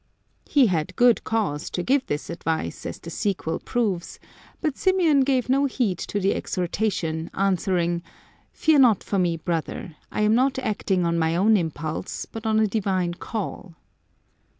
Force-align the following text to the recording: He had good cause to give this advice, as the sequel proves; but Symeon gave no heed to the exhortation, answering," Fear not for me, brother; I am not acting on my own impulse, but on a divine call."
He 0.49 0.65
had 0.65 0.95
good 0.95 1.23
cause 1.23 1.69
to 1.69 1.83
give 1.83 2.07
this 2.07 2.31
advice, 2.31 2.87
as 2.87 2.97
the 2.97 3.11
sequel 3.11 3.59
proves; 3.59 4.19
but 4.59 4.73
Symeon 4.75 5.23
gave 5.23 5.47
no 5.47 5.65
heed 5.67 5.99
to 5.99 6.19
the 6.19 6.33
exhortation, 6.33 7.29
answering," 7.35 8.01
Fear 8.51 8.79
not 8.79 9.03
for 9.03 9.19
me, 9.19 9.37
brother; 9.37 9.95
I 10.11 10.21
am 10.21 10.33
not 10.33 10.57
acting 10.57 11.05
on 11.05 11.19
my 11.19 11.35
own 11.35 11.55
impulse, 11.55 12.25
but 12.25 12.47
on 12.47 12.59
a 12.59 12.65
divine 12.65 13.13
call." 13.13 13.75